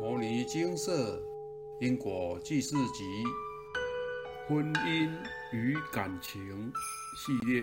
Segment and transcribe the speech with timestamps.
[0.00, 1.22] 摩尼金色
[1.78, 3.04] 因果记事集
[4.48, 5.10] 婚姻
[5.52, 6.72] 与感情
[7.18, 7.62] 系列，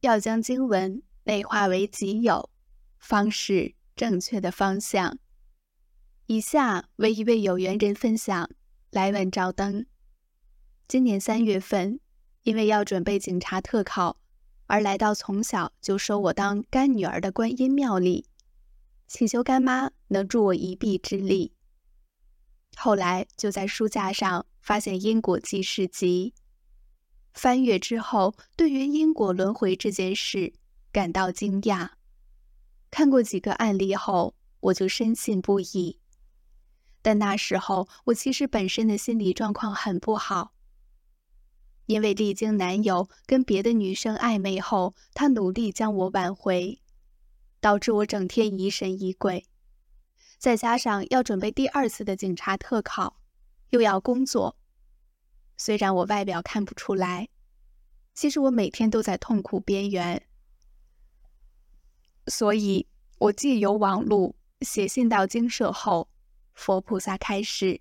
[0.00, 2.50] 要将经文内化为己有，
[2.98, 5.16] 方是正确的方向。
[6.26, 8.50] 以下为一位有缘人分享：
[8.90, 9.86] 来文照灯。
[10.88, 12.00] 今年三月份，
[12.42, 14.18] 因为要准备警察特考，
[14.66, 18.26] 而来到从小就收我当干女儿的观音庙里。
[19.12, 21.52] 请求干妈能助我一臂之力。
[22.76, 26.32] 后来就在书架上发现《因果记事集》，
[27.34, 30.54] 翻阅之后，对于因果轮回这件事
[30.90, 31.90] 感到惊讶。
[32.90, 35.98] 看过几个案例后，我就深信不疑。
[37.02, 40.54] 但那时候我其实本身的心理状况很不好，
[41.84, 46.78] 因为历经男友跟别的女生暧昧后，他努力将我挽回。
[47.62, 49.46] 导致我整天疑神疑鬼，
[50.36, 53.20] 再加上要准备第二次的警察特考，
[53.70, 54.56] 又要工作。
[55.56, 57.28] 虽然我外表看不出来，
[58.14, 60.26] 其实我每天都在痛苦边缘。
[62.26, 66.08] 所以，我借由网路写信到精舍后，
[66.54, 67.80] 佛菩萨开示：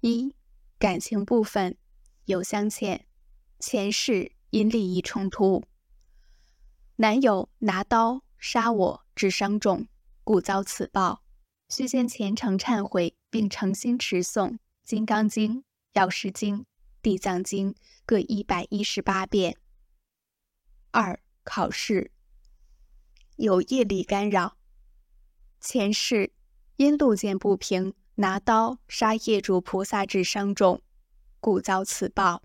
[0.00, 0.34] 一、
[0.80, 1.76] 感情部分
[2.24, 3.06] 有相欠，
[3.60, 5.62] 前世因利益冲突，
[6.96, 8.22] 男友拿刀。
[8.40, 9.86] 杀我致伤重，
[10.24, 11.22] 故遭此报。
[11.68, 14.52] 须先虔诚忏悔，并诚心持诵
[14.82, 15.56] 《金刚经》
[15.92, 16.58] 《药师经》
[17.02, 17.72] 《地藏经》
[18.06, 19.58] 各一百一十八遍。
[20.90, 22.10] 二、考试
[23.36, 24.56] 有业力干扰，
[25.60, 26.32] 前世
[26.76, 30.80] 因路见不平，拿刀杀业主菩萨致伤重，
[31.40, 32.42] 故遭此报。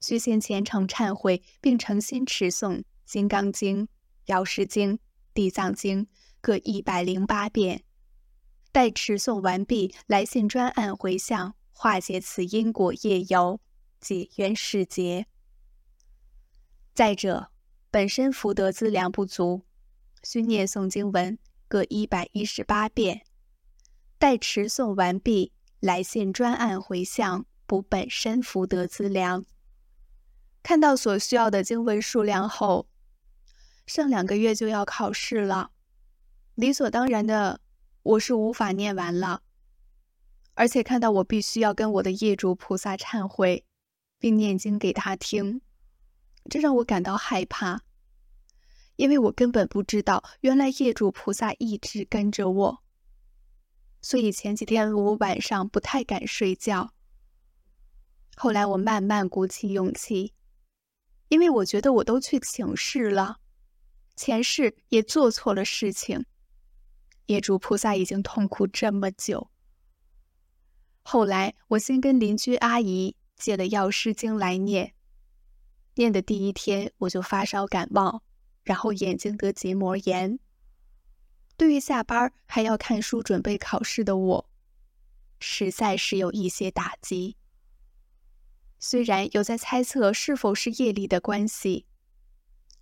[0.00, 3.86] 须先虔诚忏悔，并诚心持诵《金刚经》。
[4.26, 4.98] 药师经、
[5.34, 6.06] 地藏经
[6.40, 7.82] 各一百零八遍，
[8.70, 13.60] 待持诵完毕，来信专案回向，化解此因果业由，
[14.00, 15.26] 解冤释结。
[16.94, 17.50] 再者，
[17.90, 19.62] 本身福德资粮不足，
[20.22, 21.36] 需念诵经文
[21.66, 23.22] 各一百一十八遍，
[24.16, 29.44] 待持诵完毕，来信专案回向，补本身福德资粮。
[30.62, 32.86] 看到所需要的经文数量后。
[33.86, 35.70] 剩两个月就要考试了，
[36.54, 37.60] 理所当然的，
[38.02, 39.42] 我是无法念完了。
[40.54, 43.64] 而且看到我必须要跟我的业主菩萨忏悔，
[44.18, 45.60] 并念经给他听，
[46.48, 47.82] 这让我感到害怕，
[48.96, 52.82] 因为我根本不知道，原来业主菩萨一直跟着我。
[54.00, 56.94] 所以前几天我晚上不太敢睡觉。
[58.36, 60.34] 后来我慢慢鼓起勇气，
[61.28, 63.40] 因为我觉得我都去请示了。
[64.16, 66.24] 前世也做错了事情，
[67.26, 69.50] 业主菩萨已经痛苦这么久。
[71.02, 74.94] 后来我先跟邻居阿姨借了药师经来念，
[75.94, 78.22] 念的第一天我就发烧感冒，
[78.62, 80.38] 然后眼睛得结膜炎。
[81.56, 84.50] 对于下班还要看书准备考试的我，
[85.40, 87.36] 实在是有一些打击。
[88.78, 91.86] 虽然有在猜测是否是业力的关系。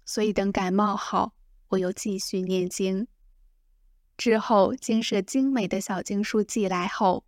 [0.05, 1.35] 所以等感冒好，
[1.69, 3.07] 我又继续念经。
[4.17, 7.25] 之后经舍精美的小经书寄来后，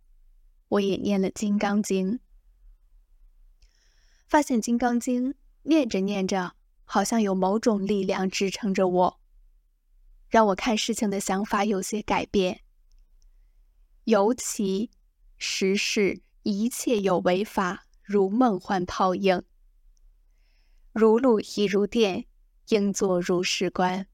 [0.69, 2.13] 我也念了《金刚经》。
[4.27, 5.31] 发现《金刚经》
[5.63, 6.53] 念着念着，
[6.83, 9.19] 好像有某种力量支撑着我，
[10.29, 12.61] 让我看事情的想法有些改变。
[14.03, 14.91] 尤其
[15.37, 19.43] 时事一切有为法，如梦幻泡影，
[20.93, 22.27] 如露亦如电。
[22.69, 24.07] 应作如是观，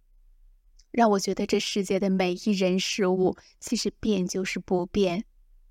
[0.91, 5.25] 让我觉得这世界的每一人事物，其实变就是不变，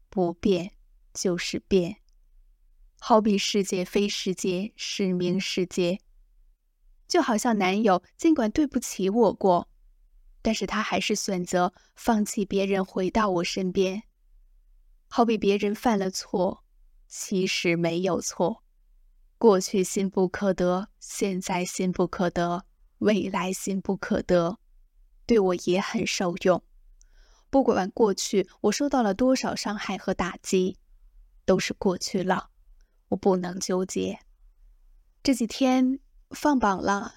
[0.08, 0.72] 不变
[1.12, 1.96] 就是变。
[2.98, 6.00] 好比世界非世界，是名世界。
[7.08, 9.68] 就好像男友尽管对不起我过，
[10.42, 14.04] 但是他还是选择放弃别人，回到我身边。
[15.08, 16.64] 好比别人犯了错，
[17.08, 18.62] 其实没有错。
[19.38, 22.64] 过去心不可得，现在心不可得。
[23.00, 24.58] 未来心不可得，
[25.26, 26.62] 对我也很受用。
[27.50, 30.78] 不管过去我受到了多少伤害和打击，
[31.44, 32.50] 都是过去了，
[33.08, 34.20] 我不能纠结。
[35.22, 35.98] 这几天
[36.30, 37.16] 放榜了，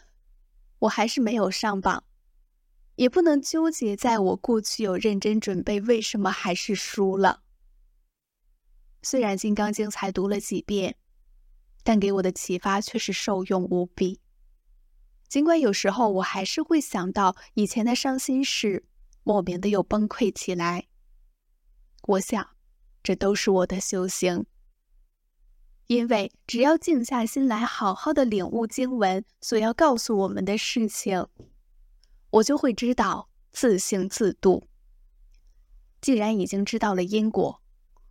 [0.79, 2.03] 我还是没有上榜，
[2.95, 7.43] 也不能纠结在我过去有认真准备，为什么还是输了？
[9.03, 10.95] 虽然《金刚经》才读了几遍，
[11.83, 14.22] 但给我的启发却是受用无比。
[15.33, 18.85] 尽管有时候我还是会想到以前的伤心事，
[19.23, 20.85] 莫名的又崩溃起来。
[22.03, 22.49] 我想，
[23.01, 24.45] 这都是我的修行。
[25.87, 31.25] 因为只要静下心来，好好的领悟经文所要告诉我们的事情，
[32.29, 34.67] 我就会知道自性自度。
[35.99, 37.59] 既然已经知道了因果，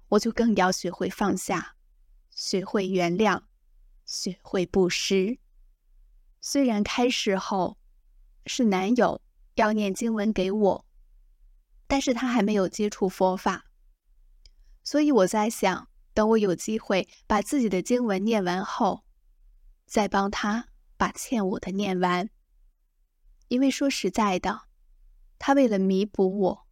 [0.08, 1.76] 我就更要学会放下，
[2.30, 3.42] 学会原谅，
[4.04, 5.38] 学会布施。
[6.42, 7.78] 虽然开始后
[8.44, 9.22] 是男友
[9.54, 10.84] 要念经文给我，
[11.86, 13.64] 但是他还没有接触佛法，
[14.84, 15.88] 所以我在想。
[16.14, 19.02] 等我有机会把自己的经文念完后，
[19.86, 20.68] 再帮他
[20.98, 22.28] 把欠我的念完。
[23.48, 24.64] 因为说实在的，
[25.38, 26.66] 他为了弥补我，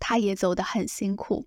[0.00, 1.46] 他也走得很辛苦。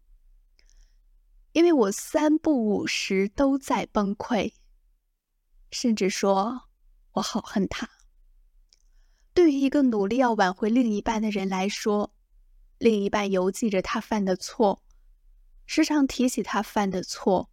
[1.51, 4.53] 因为我三不五时都在崩溃，
[5.71, 6.69] 甚至说
[7.15, 7.89] 我好恨他。
[9.33, 12.13] 对于一个努力要挽回另一半的人来说，
[12.77, 14.81] 另一半犹记着他犯的错。
[15.65, 17.49] 时常提起他犯的错，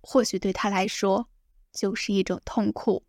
[0.00, 1.28] 或许对他来说
[1.72, 3.04] 就是一种痛苦。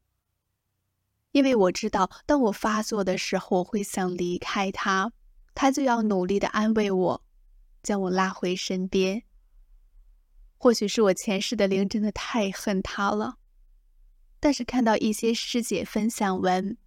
[1.32, 5.12] 因为我知道，当我发作的时候，我会想离开他，
[5.54, 7.24] 他就要努力的安慰我，
[7.84, 9.24] 将我拉回身边。
[10.58, 13.38] 或许是我前世的灵真的太恨他了，
[14.39, 16.77] 但是看到一些师姐分享文，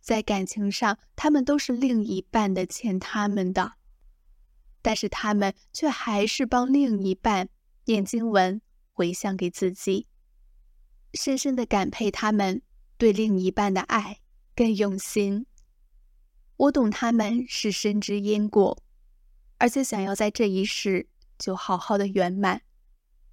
[0.00, 3.74] 在感情上，他们都是另一半的欠他们的。
[4.80, 7.48] 但是他们却还是帮另一半
[7.84, 8.62] 念经文
[8.92, 10.06] 回向给自己，
[11.14, 12.62] 深深的感佩他们
[12.96, 14.20] 对另一半的爱
[14.54, 15.46] 更用心。
[16.56, 18.82] 我懂他们是深知因果，
[19.58, 21.08] 而且想要在这一世
[21.38, 22.62] 就好好的圆满。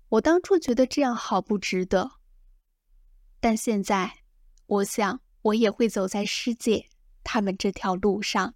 [0.09, 2.11] 我当初觉得这样好不值得，
[3.45, 4.23] 但现在
[4.65, 6.87] 我想我也会走在师姐
[7.23, 8.55] 他们这条路上。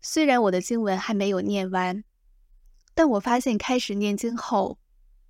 [0.00, 2.02] 虽然我的经文还没有念完，
[2.94, 4.78] 但我发现开始念经后，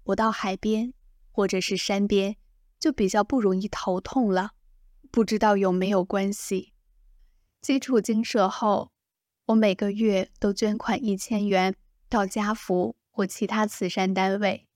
[0.05, 0.95] 我到海边
[1.33, 2.37] 或者是山边
[2.79, 4.53] 就比较不容易头痛了。
[5.11, 6.73] 不知道有没有关系？
[7.61, 8.93] 基础经社后，
[9.47, 11.75] 我每个月都捐款一千元
[12.09, 14.69] 到家福或其他慈善单位，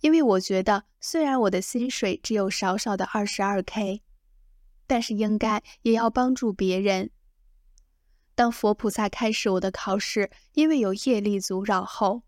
[0.00, 4.02] 因为我觉得虽然我的薪水只有少少的二十二 k，
[4.86, 7.10] 但是应该也要帮助别人。
[8.34, 12.22] 当佛菩萨开始我的考试，因为有业力阻扰后，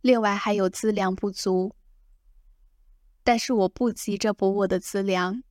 [0.00, 1.76] 另外还有资粮不足，
[3.22, 5.44] 但是我不急着补我的资粮，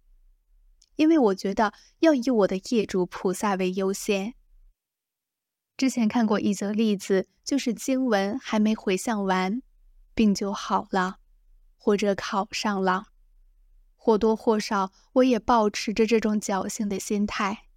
[0.97, 4.33] 因为我觉得要以我的业主菩萨为优先。
[5.77, 9.61] 之前看过一则例子，就是经文还没回向完，
[10.15, 11.19] 病就好了，
[11.77, 13.09] 或者考上了，
[13.95, 17.67] 或多或少我也保持着这种侥幸的心态。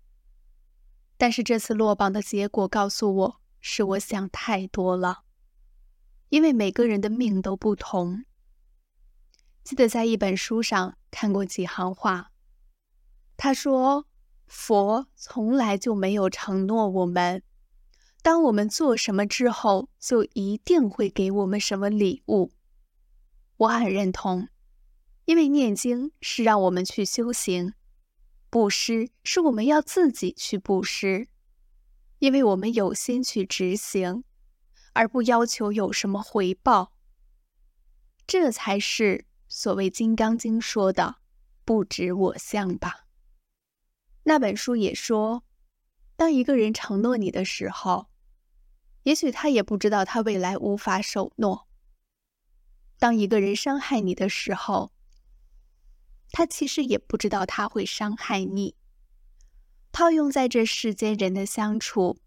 [1.19, 5.25] 但是这次落榜的结果告诉我，是我想太多了。
[6.29, 8.25] 因为每个人的命都不同。
[9.65, 12.31] 记得在一本书上看过几行话，
[13.37, 14.07] 他说
[14.47, 17.43] ：“佛从来就没有承诺我们，
[18.23, 22.53] 当我们做什么之后，就一定会给我们什么礼物。”
[23.59, 24.49] 我很认同，
[25.25, 27.75] 因为念经是让我们去修行。
[28.51, 31.29] 布施是我们要自己去布施，
[32.19, 34.25] 因为我们有心去执行，
[34.95, 36.93] 而不要求有什么回报。
[38.27, 41.17] 这才是所谓《金刚经》说的
[41.65, 43.07] “不执我相”吧。
[44.25, 45.43] 那本书也说，
[46.19, 48.09] 当一个人承诺你的时候，
[49.05, 51.69] 也许他也不知道他未来无法守诺；
[52.99, 54.91] 当一个人伤害你的时候，
[56.33, 58.75] 他其实也不知道他会伤害你。
[59.93, 62.19] 套用在这世间人的相处，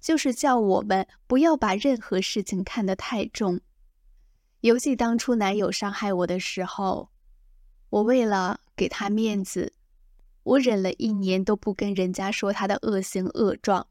[0.00, 3.60] 就是叫我们不要把任何事情看得太重。
[4.62, 7.12] 尤其当初男友伤害我的时候，
[7.88, 9.74] 我为了给他面子，
[10.46, 13.84] 我忍了一年都不跟人家说他的恶行恶状。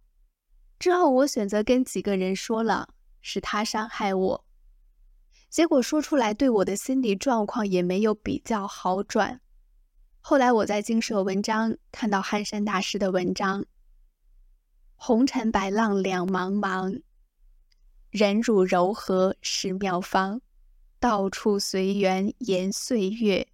[0.79, 2.87] 之后我选择跟几个人说了，
[3.21, 4.45] 是他伤害我。
[5.49, 9.41] 结果说出来，对我的心理状况也没有比较好转。
[10.21, 13.65] 后来我在经社文章看到憨山大师的文章
[14.95, 17.01] ：“红尘白浪两茫茫，
[18.11, 20.41] 忍辱柔和是妙方。
[21.01, 23.45] 到处随缘延岁月，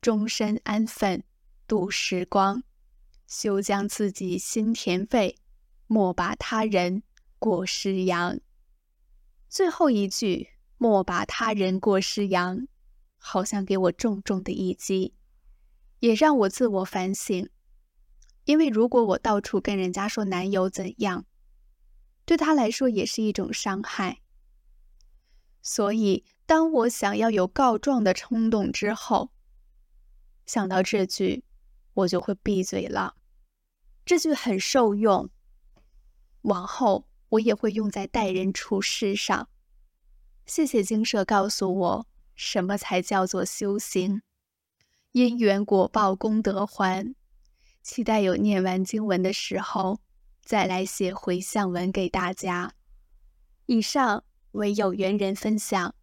[0.00, 1.24] 终身安分
[1.66, 2.62] 度时光。
[3.26, 5.36] 休将自己心填肺，
[5.86, 7.02] 莫把他人
[7.38, 8.38] 过失扬。”
[9.48, 10.50] 最后一句。
[10.78, 12.68] 莫把他人过失扬，
[13.16, 15.14] 好像给我重重的一击，
[16.00, 17.48] 也让我自我反省。
[18.44, 21.24] 因为如果我到处跟人家说男友怎样，
[22.26, 24.20] 对他来说也是一种伤害。
[25.62, 29.30] 所以，当我想要有告状的冲动之后，
[30.44, 31.45] 想到这句，
[31.96, 33.16] 我就会闭嘴了。
[34.04, 35.28] 这句很受用，
[36.42, 39.48] 往后我也会用在待人处事上。
[40.44, 44.22] 谢谢精舍告诉我，什么才叫做修行？
[45.12, 47.14] 因缘果报，功德还。
[47.82, 50.00] 期待有念完经文的时候，
[50.44, 52.74] 再来写回向文给大家。
[53.66, 54.22] 以上
[54.52, 55.94] 为有缘人分享。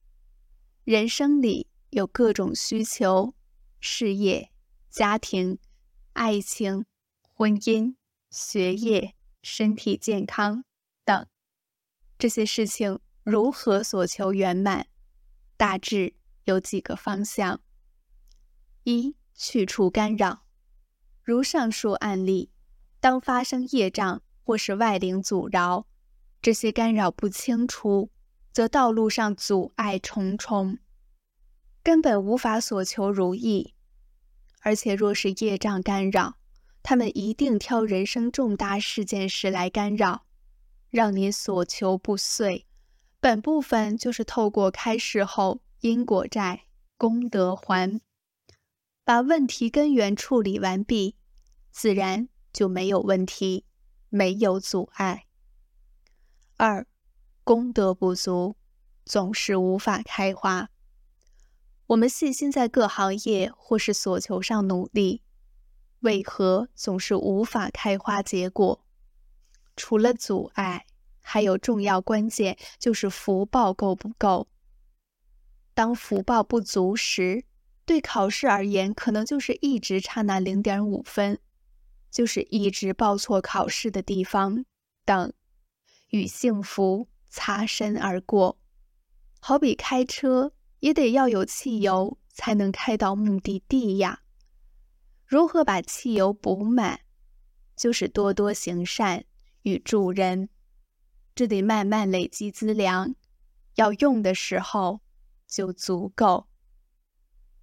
[0.84, 3.34] 人生里有各种需求，
[3.80, 4.52] 事业、
[4.90, 5.58] 家庭、
[6.14, 6.86] 爱情。
[7.36, 7.96] 婚姻、
[8.30, 10.64] 学业、身体健康
[11.04, 11.28] 等
[12.18, 14.88] 这些事情如何所求圆满？
[15.58, 17.60] 大致有几个方向：
[18.84, 20.46] 一、去除干扰，
[21.24, 22.52] 如上述案例，
[23.00, 25.88] 当发生业障或是外灵阻挠，
[26.40, 28.12] 这些干扰不清除，
[28.52, 30.78] 则道路上阻碍重重，
[31.82, 33.73] 根本无法所求如意。
[34.64, 36.38] 而且若是业障干扰，
[36.82, 40.26] 他们一定挑人生重大事件时来干扰，
[40.90, 42.66] 让您所求不遂。
[43.20, 46.66] 本部分就是透过开示后因果债、
[46.98, 48.02] 功德还，
[49.04, 51.16] 把问题根源处理完毕，
[51.72, 53.66] 自然就没有问题，
[54.10, 55.26] 没有阻碍。
[56.58, 56.86] 二，
[57.44, 58.56] 功德不足，
[59.06, 60.70] 总是无法开花。
[61.88, 65.22] 我们细心在各行业或是所求上努力。
[66.00, 68.84] 为何总是无法开花结果？
[69.76, 70.86] 除了阻碍，
[71.22, 74.48] 还有重要关键，就是福报够不够。
[75.74, 77.46] 当福报不足时，
[77.86, 81.40] 对考试而言，可能就是一直差那零点五分，
[82.12, 84.66] 就是一直报错考试的地方
[85.04, 85.34] 等，
[86.10, 88.60] 与幸福擦身而过。
[89.40, 94.24] 好比开车，也得要有汽油，才能开到目的地呀。
[95.26, 97.00] 如何把汽油补满？
[97.74, 99.24] 就是多多行善
[99.62, 100.50] 与助人，
[101.34, 103.16] 这得慢慢累积资粮，
[103.76, 105.00] 要用的时候
[105.48, 106.48] 就足够。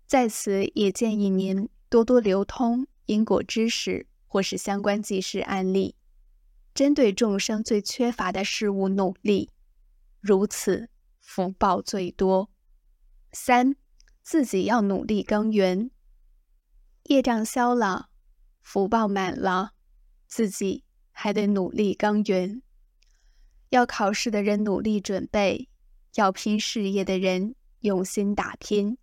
[0.06, 5.94] 在此也建议您多多流通因果知识或是相关记事案例，
[6.72, 9.50] 针对众生最缺乏的事物努力，
[10.20, 10.88] 如此
[11.20, 12.49] 福报最多。
[13.32, 13.76] 三，
[14.22, 15.90] 自己要努力耕耘。
[17.04, 18.10] 业障消了，
[18.60, 19.72] 福报满了，
[20.26, 22.62] 自己还得努力耕耘。
[23.70, 25.68] 要考试的人努力准备，
[26.14, 28.98] 要拼事业的人用心打拼，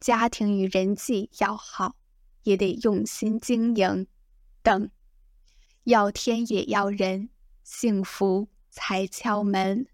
[0.00, 1.96] 家庭与人际要好，
[2.44, 4.06] 也得用心经营。
[4.62, 4.90] 等，
[5.82, 7.28] 要天也要人，
[7.64, 9.86] 幸福才敲门。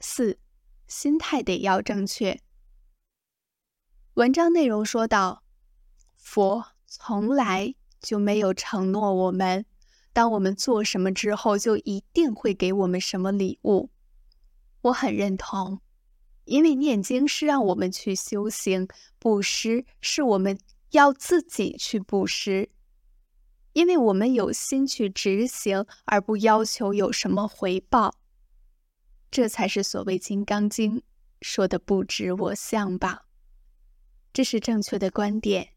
[0.00, 0.38] 四，
[0.86, 2.40] 心态得要正确。
[4.14, 5.42] 文章内容说到。
[6.16, 9.64] 佛从来就没有承诺我们，
[10.12, 13.90] 当我们做什么之后，就一定会给我们什么礼物。
[14.82, 15.80] 我很认同，
[16.44, 18.88] 因为念经是让我们去修行，
[19.20, 20.58] 布施是我们
[20.90, 22.70] 要自己去布施，
[23.72, 28.16] 因为我们有心去执行，而不要求有什么回报。
[29.30, 30.98] 这才是所谓《金刚经》
[31.40, 33.26] 说的“不执我相”吧？
[34.32, 35.70] 这是正确的观点。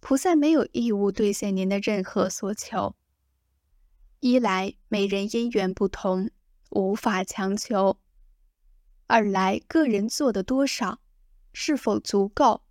[0.00, 2.94] 菩萨没有义务兑现您的任何所求。
[4.20, 6.30] 一来，每人因缘不同，
[6.70, 7.98] 无法强求；
[9.06, 11.00] 二来，个人做的多少，
[11.52, 12.62] 是否足够，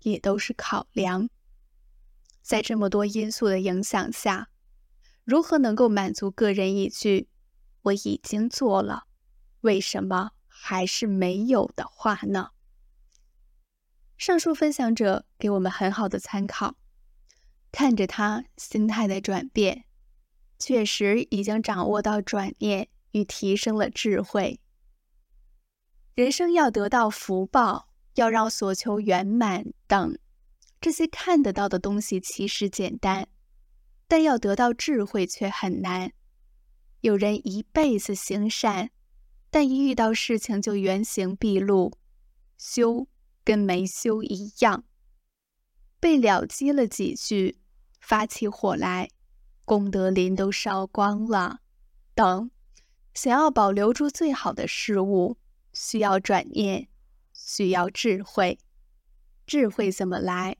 [0.00, 1.28] 也都是考量。
[2.42, 4.48] 在这么多因素的影响下，
[5.24, 7.28] 如何能够满足个人一句
[7.82, 9.04] “我已经做了，
[9.60, 12.50] 为什么还是没有”的话呢？
[14.16, 16.76] 上述分享者给我们很好的参考，
[17.72, 19.84] 看着他心态的转变，
[20.58, 24.60] 确实已经掌握到转念与提升了智慧。
[26.14, 30.18] 人生要得到福报，要让所求圆满等
[30.80, 33.28] 这些看得到的东西其实简单，
[34.06, 36.12] 但要得到智慧却很难。
[37.00, 38.90] 有人一辈子行善，
[39.50, 41.92] 但一遇到事情就原形毕露，
[42.56, 43.06] 修。
[43.42, 44.84] 跟没修一样，
[45.98, 47.58] 被了激了几句，
[47.98, 49.08] 发起火来，
[49.64, 51.60] 功德林都烧光了。
[52.14, 52.50] 等，
[53.14, 55.38] 想要保留住最好的事物，
[55.72, 56.88] 需要转念，
[57.32, 58.58] 需要智慧。
[59.46, 60.58] 智慧怎么来？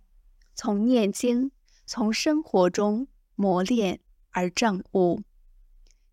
[0.54, 1.52] 从念经，
[1.86, 3.06] 从生活中
[3.36, 5.22] 磨练而证悟。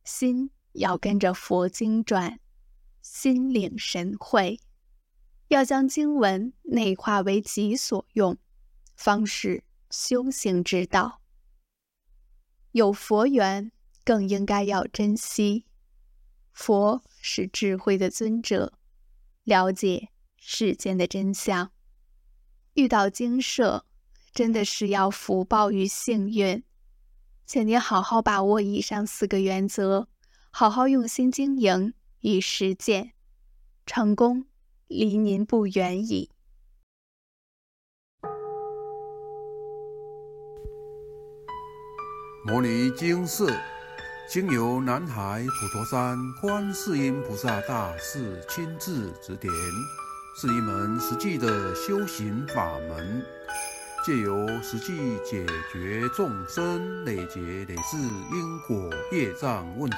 [0.04, 2.40] 心要跟着佛经转，
[3.10, 4.60] 心领神会，
[5.48, 8.38] 要将经文内化为己所用，
[8.96, 11.22] 方是修行之道。
[12.74, 13.72] 有佛缘，
[14.04, 15.66] 更应该要珍惜。
[16.52, 18.74] 佛是智慧的尊者，
[19.44, 21.72] 了解世间的真相。
[22.74, 23.86] 遇到经舍，
[24.34, 26.62] 真的是要福报与幸运。
[27.46, 30.10] 请您好好把握以上四个原则，
[30.52, 33.14] 好好用心经营与实践，
[33.86, 34.46] 成功
[34.88, 36.32] 离您不远矣。
[42.46, 43.54] 摩尼经寺
[44.30, 49.54] 经由南海普陀山观世音菩萨大士亲自指点，
[50.40, 53.26] 是一门实际的修行法门。
[54.06, 59.98] 借由实际解决众生累劫累世因果业障问题，